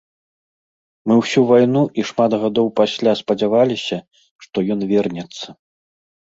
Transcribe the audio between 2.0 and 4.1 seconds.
шмат гадоў пасля спадзяваліся,